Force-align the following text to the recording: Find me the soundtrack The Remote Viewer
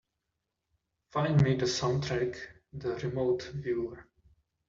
Find 1.11 1.43
me 1.43 1.57
the 1.57 1.65
soundtrack 1.67 2.35
The 2.73 2.95
Remote 2.95 3.43
Viewer 3.53 4.07